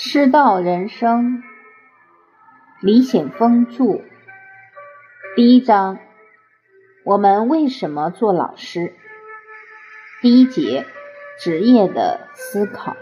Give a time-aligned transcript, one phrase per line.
[0.00, 1.42] 师道人生，
[2.80, 4.00] 李显峰著。
[5.34, 5.98] 第一章：
[7.04, 8.94] 我们为什么做老师？
[10.22, 10.86] 第一节：
[11.40, 12.94] 职业的思考。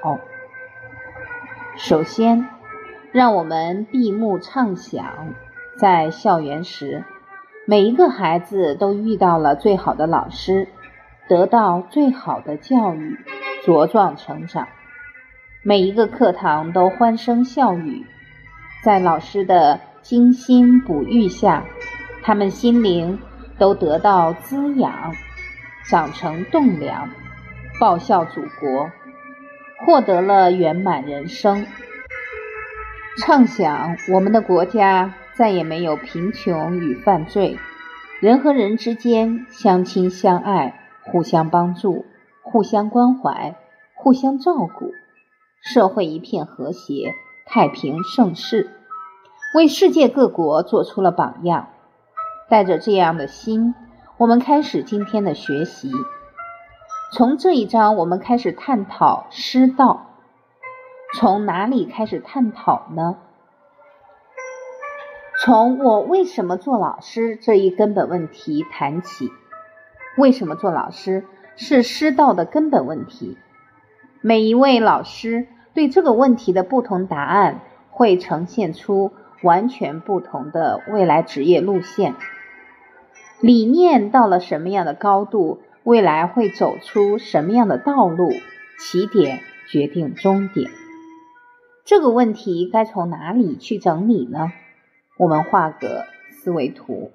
[1.76, 2.48] 首先，
[3.12, 5.34] 让我们闭目畅想，
[5.76, 7.04] 在校园时，
[7.66, 10.66] 每一个孩子都遇到了最好的老师，
[11.28, 13.18] 得到最好的教育，
[13.66, 14.66] 茁壮成长。
[15.68, 18.06] 每一个课堂都欢声笑语，
[18.84, 21.64] 在老师的精心哺育下，
[22.22, 23.18] 他们心灵
[23.58, 25.12] 都得到滋养，
[25.90, 27.10] 长成栋梁，
[27.80, 28.88] 报效祖国，
[29.84, 31.66] 获得了圆满人生。
[33.18, 37.58] 畅想我们的国家再也没有贫穷与犯罪，
[38.20, 42.06] 人和人之间相亲相爱，互相帮助，
[42.40, 43.56] 互相关怀，
[43.94, 44.92] 互相照顾。
[45.66, 47.12] 社会一片和谐，
[47.44, 48.70] 太平盛世，
[49.52, 51.70] 为世界各国做出了榜样。
[52.48, 53.74] 带着这样的心，
[54.16, 55.90] 我们开始今天的学习。
[57.12, 60.06] 从这一章，我们开始探讨师道。
[61.18, 63.16] 从哪里开始探讨呢？
[65.42, 69.32] 从我为什么做老师这一根本问题谈起。
[70.16, 71.24] 为什么做老师
[71.56, 73.36] 是师道的根本问题。
[74.20, 75.48] 每一位老师。
[75.76, 77.60] 对这个问题的不同答案，
[77.90, 79.12] 会呈现出
[79.42, 82.14] 完全不同的未来职业路线。
[83.40, 88.32] 理念到了什么样的高度，未来会走出什么样的道路？
[88.78, 89.40] 起点
[89.70, 90.70] 决定终点。
[91.84, 94.52] 这个问题该从哪里去整理呢？
[95.18, 97.12] 我们画个思维图。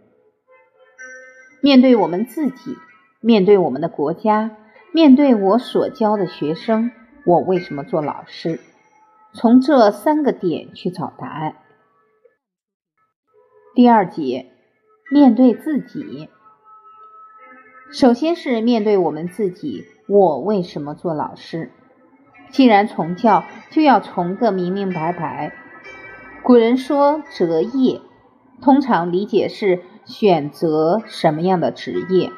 [1.62, 2.78] 面对我们自己，
[3.22, 4.52] 面对我们的国家，
[4.94, 6.91] 面对我所教的学生。
[7.26, 8.59] 我为什么做老师？
[9.34, 11.56] 从这三个点去找答案。
[13.76, 14.52] 第二节，
[15.12, 16.30] 面对自己。
[17.94, 21.72] 首先是面对我们自己，我为什么做老师？
[22.50, 25.54] 既然从教，就要从个明明白白。
[26.44, 28.02] 古人说择业，
[28.62, 32.31] 通常理解是选择什么样的职业。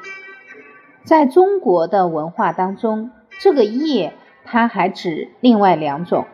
[1.04, 4.12] 在中国的文化当中，这个业。
[4.44, 6.26] 它还指另外两种，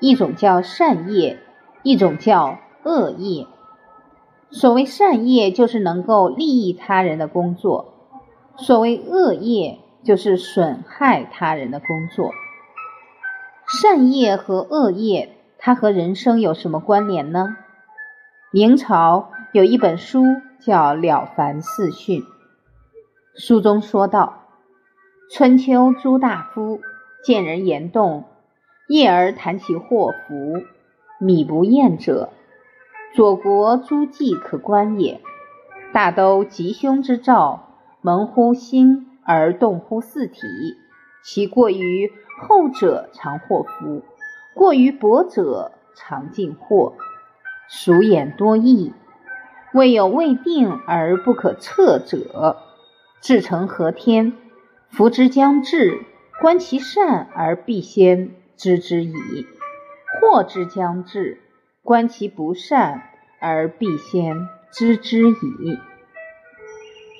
[0.00, 1.38] 一种叫善业，
[1.82, 3.46] 一种叫恶业。
[4.50, 7.94] 所谓善业，就是能够利益他人的工作；
[8.56, 12.32] 所谓恶业，就是损害他人的工作。
[13.66, 17.56] 善业和恶业，它和人生有什么关联呢？
[18.52, 20.24] 明朝有一本书
[20.58, 22.22] 叫《了凡四训》，
[23.36, 24.46] 书中说道：
[25.30, 26.80] 春秋朱大夫。
[27.22, 28.24] 见人言动，
[28.88, 30.62] 业而谈其祸福，
[31.18, 32.30] 米不厌者，
[33.14, 35.20] 左国诸暨可观也。
[35.92, 40.46] 大都吉凶之兆，蒙乎心而动乎四体。
[41.22, 42.10] 其过于
[42.40, 44.02] 后者，常祸福；
[44.54, 46.94] 过于薄者，常尽祸。
[47.68, 48.94] 俗眼多义，
[49.74, 52.56] 未有未定而不可测者，
[53.20, 54.32] 至诚合天，
[54.88, 56.02] 福之将至。
[56.40, 59.46] 观其善而必先知之矣，
[60.20, 61.36] 祸之将至；
[61.82, 63.02] 观其不善
[63.38, 65.78] 而必先知之矣。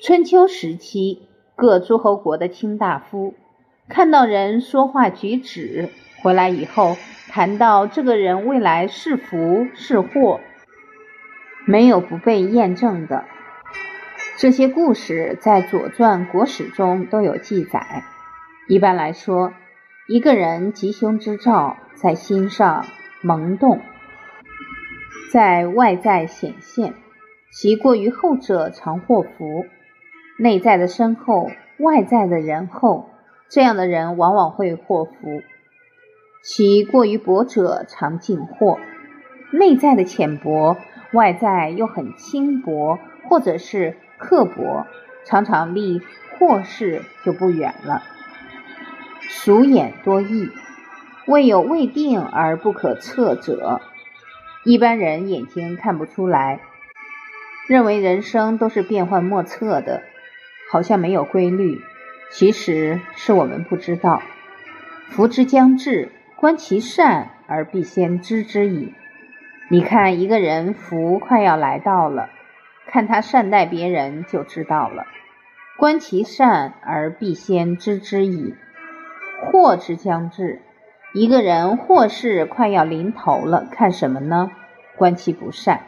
[0.01, 3.35] 春秋时期，各诸侯国的卿大夫
[3.87, 5.89] 看到人说话举止
[6.23, 6.97] 回来以后，
[7.29, 10.39] 谈到这个人未来是福是祸，
[11.67, 13.25] 没有不被验证的。
[14.37, 18.03] 这些故事在《左传》《国史》中都有记载。
[18.71, 19.51] 一般来说，
[20.07, 22.85] 一个人吉凶之兆在心上
[23.21, 23.81] 萌动，
[25.29, 26.93] 在外在显现，
[27.51, 29.65] 其过于后者常祸福。
[30.39, 33.09] 内在的深厚，外在的仁厚，
[33.49, 35.41] 这样的人往往会祸福；
[36.41, 38.79] 其过于薄者常尽祸。
[39.51, 40.77] 内在的浅薄，
[41.11, 42.97] 外在又很轻薄
[43.27, 44.87] 或者是刻薄，
[45.25, 46.01] 常常离
[46.39, 48.01] 祸事就不远了。
[49.33, 50.51] 俗眼多异，
[51.25, 53.79] 未有未定而不可测者。
[54.65, 56.59] 一般人眼睛看不出来，
[57.65, 60.03] 认为人生都是变幻莫测的，
[60.69, 61.81] 好像没有规律。
[62.29, 64.21] 其实是我们不知道。
[65.09, 68.93] 福之将至，观其善而必先知之矣。
[69.69, 72.29] 你看一个人福快要来到了，
[72.85, 75.07] 看他善待别人就知道了。
[75.77, 78.53] 观其善而必先知之矣。
[79.41, 80.61] 祸之将至，
[81.13, 84.51] 一个人祸事快要临头了，看什么呢？
[84.97, 85.81] 观其不善。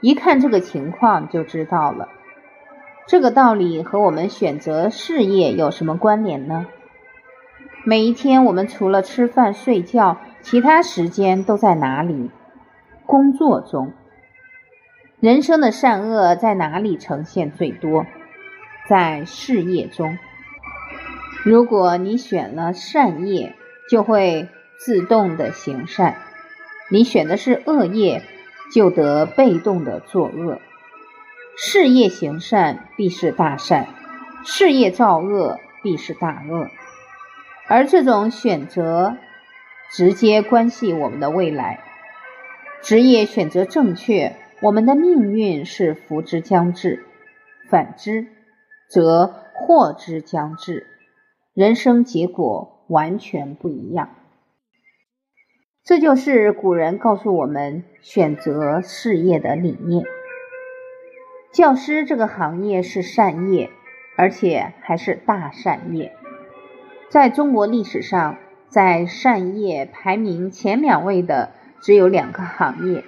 [0.00, 2.08] 一看这个情况就知道了。
[3.06, 6.66] 这个道理和我们选择事业有什么关联呢？
[7.84, 12.30] 每一天，我们除了吃饭睡觉，其他时间都在哪里？
[13.06, 13.92] 工作中。
[15.18, 18.06] 人生的善恶在哪里呈现最多？
[18.88, 20.18] 在事业中。
[21.44, 23.56] 如果你选了善业，
[23.90, 24.48] 就会
[24.78, 26.14] 自动的行善；
[26.88, 28.22] 你选的是恶业，
[28.72, 30.60] 就得被动的作恶。
[31.56, 33.86] 事业行善，必是大善；
[34.44, 36.68] 事业造恶，必是大恶。
[37.66, 39.16] 而这种选择，
[39.90, 41.80] 直接关系我们的未来。
[42.82, 47.00] 职业选择正确，我们的命运是福之将至；
[47.68, 48.28] 反之，
[48.88, 50.86] 则祸之将至。
[51.54, 54.08] 人生结果完全不一样。
[55.84, 60.04] 这就是古人告诉我们选择事业的理念。
[61.52, 63.68] 教师这个行业是善业，
[64.16, 66.16] 而且还是大善业。
[67.10, 68.38] 在中国历史上，
[68.68, 71.50] 在善业排名前两位的
[71.82, 73.04] 只有两个行业：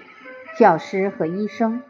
[0.59, 1.81] 教师和医生。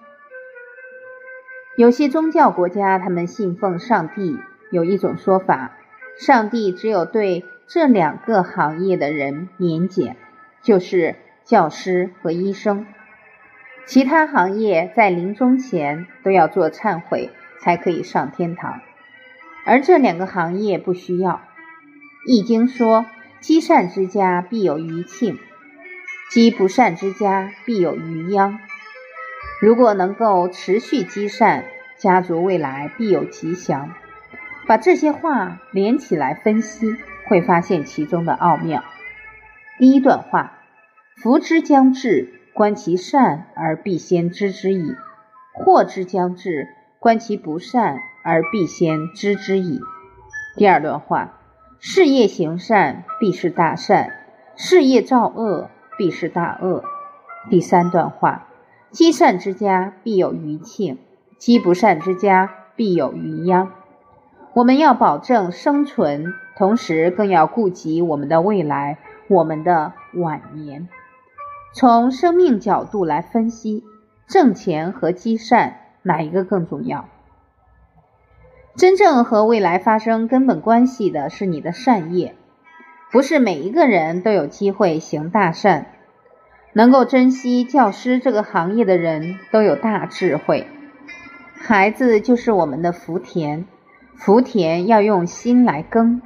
[1.76, 4.38] 有些宗教国家，他们信奉上帝，
[4.70, 5.76] 有一种说法，
[6.18, 10.16] 上帝只有对这两个行业的人免检，
[10.62, 12.86] 就是教师和医生。
[13.86, 17.30] 其他行业在临终前都要做忏悔，
[17.60, 18.80] 才可以上天堂，
[19.66, 21.42] 而这两个行业不需要。
[22.26, 23.04] 易经说
[23.40, 25.38] ：“积善之家必有余庆，
[26.30, 28.58] 积不善之家必有余殃。”
[29.60, 31.64] 如果能够持续积善，
[31.98, 33.94] 家族未来必有吉祥。
[34.66, 36.96] 把这些话连起来分析，
[37.28, 38.82] 会发现其中的奥妙。
[39.78, 40.58] 第一段话
[41.20, 44.94] ：“福之将至，观其善而必先知之矣；
[45.52, 46.68] 祸之将至，
[46.98, 49.80] 观其不善而必先知之矣。”
[50.56, 51.40] 第二段话。
[51.86, 54.08] 事业行善，必是大善；
[54.56, 55.68] 事业造恶，
[55.98, 56.82] 必是大恶。
[57.50, 58.48] 第三段话：
[58.90, 60.96] 积善之家必有余庆，
[61.36, 63.70] 积不善之家必有余殃。
[64.54, 70.88] 我们要保证生存，同时更要顾及我们的未来，我们的晚年。
[71.72, 73.82] 从生命角度来分析，
[74.28, 77.08] 挣钱和积善哪一个更重要？
[78.76, 82.36] 真正和未来发生根本关系的是你的善业，
[83.10, 85.86] 不是每一个人都有机会行大善。
[86.72, 90.68] 能够珍惜教师这个行业的人都有大智慧。
[91.56, 93.66] 孩子就是我们的福田，
[94.16, 96.22] 福田要用心来耕。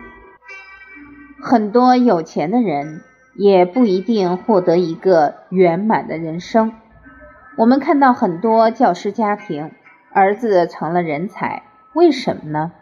[1.41, 3.03] 很多有钱的人
[3.35, 6.73] 也不一定获得一个圆满的人生。
[7.57, 9.71] 我们看到很多教师家庭，
[10.13, 11.63] 儿子成了人才。
[11.95, 12.73] 为什么呢？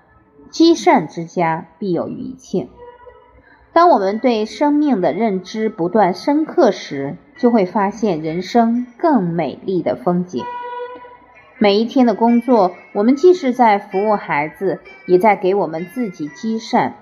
[0.50, 2.68] 积善之家必有余庆。
[3.72, 10.44] 当我们对生命的认知不断深刻时，就会发现人生更美丽的风景。
[11.58, 16.96] 每一天的工作，我们既是在服务孩子，也在给我们自己积善。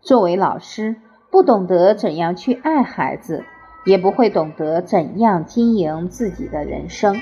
[0.00, 0.96] 作为老师，
[1.30, 3.44] 不懂得怎样去爱孩子，
[3.84, 7.20] 也不会懂得怎样经营自己的人生。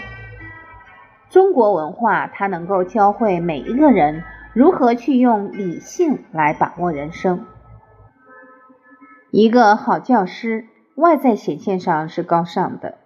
[1.29, 4.23] 中国文化，它能够教会每一个人
[4.55, 7.45] 如何去用理性来把握人生。
[9.33, 12.99] 一个好教师，外在显现上是高尚的，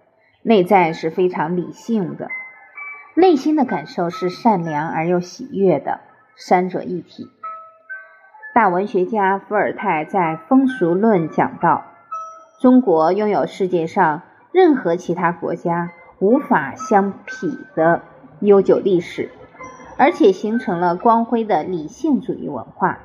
[0.43, 2.29] 内在是非常理性的，
[3.15, 5.99] 内心的感受是善良而又喜悦的，
[6.35, 7.29] 三者一体。
[8.55, 11.85] 大文学家伏尔泰在《风俗论》讲到，
[12.59, 18.01] 中国拥有世界上任何其他国家无法相匹的。
[18.39, 19.29] 悠久历史，
[19.97, 22.99] 而且形成了光辉的理性主义文化。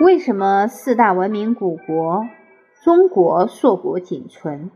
[0.00, 2.24] 为什么四大文明古国，
[2.82, 4.70] 中国硕果仅存？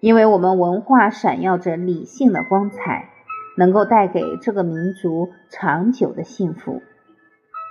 [0.00, 3.10] 因为我们文化闪耀着理性的光彩，
[3.56, 6.82] 能够带给这个民族长久的幸福。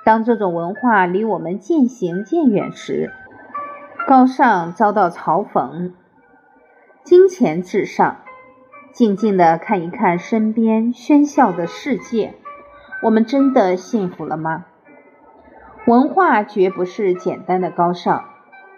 [0.04, 3.12] 当这种文化离我们渐行渐远时，
[4.08, 5.92] 高尚遭到嘲讽，
[7.04, 8.18] 金钱至上。
[8.94, 12.34] 静静的看一看身边喧嚣的世界，
[13.04, 14.66] 我们真的幸福了吗？
[15.86, 18.26] 文化绝不是简单的高尚。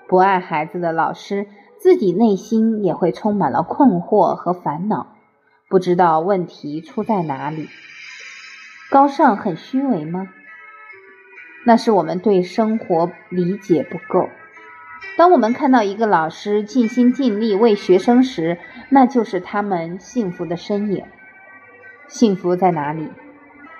[0.08, 1.48] 不爱孩子的老师，
[1.80, 5.16] 自己内心也会充满了困惑和烦恼，
[5.70, 7.70] 不知道问题出在哪里。
[8.92, 10.28] 高尚很虚伪吗？
[11.66, 14.28] 那是我们对生活理解不够。
[15.18, 18.58] 当我们看到一个老师尽心尽力为学生时，
[18.90, 21.06] 那就是他们幸福的身影。
[22.10, 23.10] 幸福在哪里？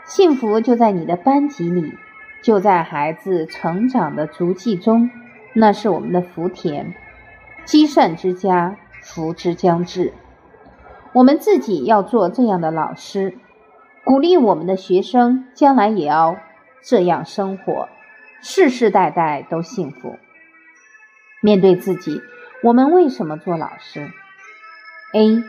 [0.06, 1.94] 幸福就在你的班级里，
[2.42, 5.10] 就在孩子成长的足迹中。
[5.54, 6.94] 那是我们的福田。
[7.70, 10.12] 积善之家，福之将至。
[11.14, 13.38] 我们自己要做这样的老师，
[14.04, 16.38] 鼓励我们的学生将来也要
[16.82, 17.88] 这样生活，
[18.42, 20.18] 世世代代都幸福。
[21.44, 22.20] 面对自己，
[22.64, 24.10] 我们为什么做老师
[25.14, 25.44] ？A，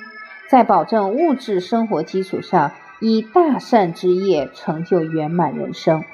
[0.50, 6.04] 在保证物质生活基础上，以大善之业成就圆满人生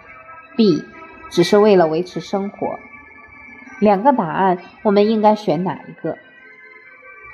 [0.56, 0.84] ；B，
[1.30, 2.78] 只是为了维持生活。
[3.80, 6.18] 两个答案，我们应该选哪一个？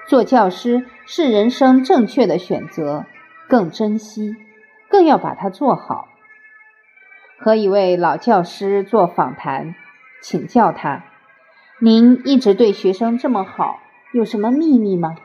[0.09, 3.07] 做教师是人生正确的选择，
[3.49, 4.37] 更珍惜，
[4.89, 6.09] 更要把它做好。
[7.39, 9.75] 和一位老教师做访谈，
[10.21, 11.05] 请教他。
[11.81, 13.81] 您一直对学生这么好，
[14.13, 15.17] 有什么秘密吗？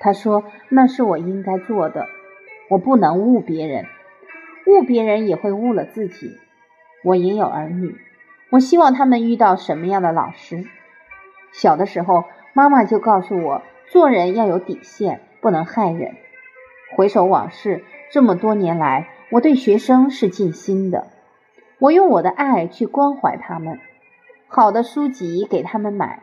[0.00, 2.08] 他说：“那是我应该做的，
[2.68, 3.86] 我不能误别人，
[4.66, 6.36] 误别人也会误了自己。
[7.04, 7.96] 我也有儿女，
[8.54, 10.64] 我希望他们遇到什么样的老师？
[11.50, 16.14] 小的时候，妈妈就告诉我，做人要有底线，不能害人。
[16.94, 17.82] 回首往事，
[18.12, 21.08] 这么多年来，我对学生是尽心的，
[21.80, 23.80] 我用我的爱去关怀他们。”
[24.46, 26.22] 好的书籍给他们买，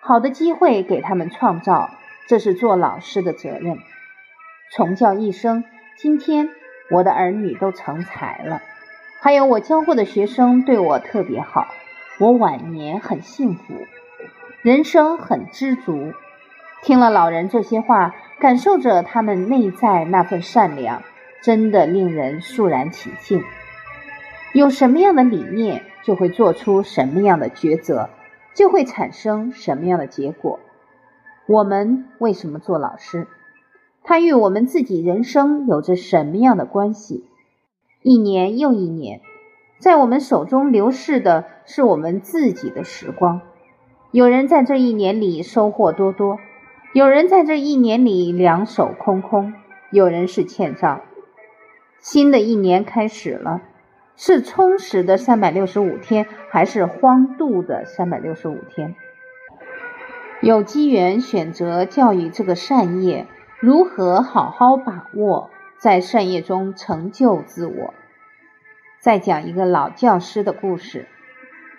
[0.00, 1.88] 好的机会给他们创造，
[2.26, 3.78] 这是做老师的责任。
[4.76, 5.64] 从教一生，
[5.96, 6.50] 今天
[6.90, 8.60] 我的儿女都成才了，
[9.22, 11.68] 还有我教过的学生对我特别好，
[12.18, 13.74] 我晚年很幸福，
[14.62, 16.14] 人生很知足。
[16.82, 21.02] 听了老人这些话，感受着他们内在那份善良，
[21.42, 23.44] 真的令人肃然起敬。
[24.54, 25.82] 有什么样的理念？
[26.02, 28.08] 就会做出什么样的抉择，
[28.54, 30.58] 就会产生什么样的结果。
[31.46, 33.28] 我们为什么做老师？
[34.02, 37.26] 它与我们自己人生有着什么样的关系？
[38.02, 39.20] 一年又一年，
[39.78, 43.40] 在我们手中流逝的是我们自己的时光。
[44.10, 46.38] 有人在这一年里收获多多，
[46.94, 49.54] 有人在这一年里两手空空，
[49.90, 51.00] 有人是欠账。
[51.98, 53.62] 新的一年开始了。
[54.22, 58.94] 是充实的三百六十五天，还是荒度的三百六十五天？
[60.42, 63.26] 有机缘选择教育这个善业，
[63.60, 65.48] 如何好好把握，
[65.80, 67.94] 在善业中成就自我？
[69.00, 71.08] 再讲一个老教师的故事。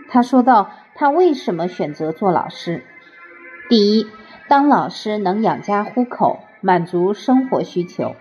[0.10, 2.84] 他说到，他为什么选择做老师？
[3.70, 4.08] 第一，
[4.48, 8.16] 当老师能养家糊口，满足生活需求；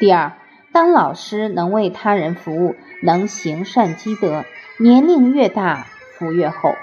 [0.00, 0.32] 第二，
[0.72, 4.46] 当老师能为他人服务，能行善积德，
[4.78, 6.74] 年龄越大福越厚。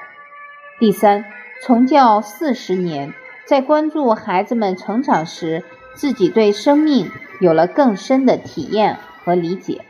[0.79, 1.25] 第三，
[1.63, 3.11] 从教四十年，
[3.45, 5.63] 在关注孩子们成长时，
[5.95, 9.81] 自己对生命有了更深的体验和理解。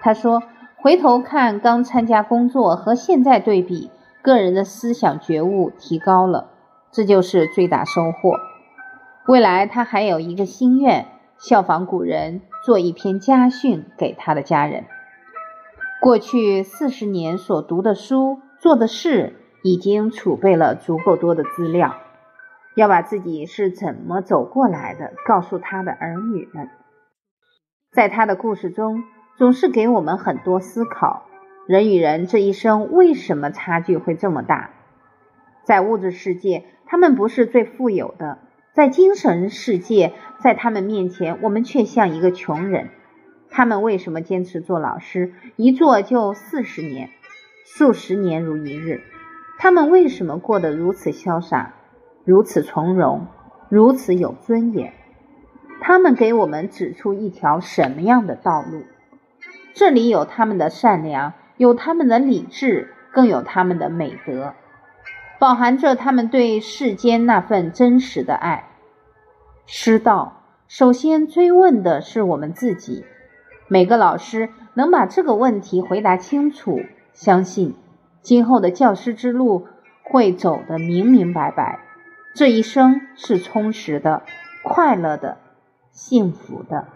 [0.00, 0.42] 他说
[0.76, 3.90] ：“回头看刚参加工作和现在对比，
[4.22, 6.50] 个人的思想觉悟提高了，
[6.90, 8.38] 这就是最大收获。
[9.26, 11.06] 未来他还有一个心愿，
[11.38, 14.86] 效仿古人。”做一篇家训给他的家人。
[16.00, 21.94] 过去四十年所读的书、做的事，已经储备了足够多的资料，
[22.76, 26.68] 要把自己是怎么走过来的告诉他的儿女们。
[27.90, 29.02] 在他的故事中，
[29.38, 31.24] 总是给我们很多思考：
[31.66, 34.70] 人与人这一生为什么差距会这么大？
[35.64, 38.38] 在物质世界，他们不是最富有的。
[38.74, 42.90] 在精神世界，在他们面前，我们却像一个穷人。
[43.48, 45.32] 他们为什么坚持做老师？
[45.56, 47.08] 一做就四十年，
[47.64, 49.00] 数十年如一日。
[49.58, 51.72] 他们为什么过得如此潇洒，
[52.26, 53.28] 如此从容，
[53.68, 54.92] 如此有尊严？
[55.80, 58.82] 他们给我们指出一条什么样的道路？
[59.74, 64.54] 这里有他们的善良，有他们的理智，更有他们的美德。
[65.38, 68.70] 饱含着他们对世间那份真实的爱。
[69.64, 73.04] 师道首先追问的是我们自己。
[73.68, 76.80] 每个老师能把这个问题回答清楚，
[77.12, 77.76] 相信
[78.20, 79.68] 今后的教师之路
[80.02, 81.78] 会走得明明白白，
[82.36, 84.22] 这一生是充实的、
[84.62, 85.38] 快乐的、
[85.90, 86.86] 幸福的。